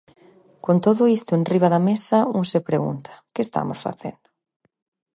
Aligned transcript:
Con 0.65 0.77
todo 0.85 1.03
isto 1.17 1.31
enriba 1.33 1.71
da 1.73 1.81
mesa 1.89 2.17
un 2.39 2.43
se 2.51 2.59
pregunta, 2.69 3.11
que 3.33 3.41
estamos 3.47 3.77
facendo? 3.85 4.27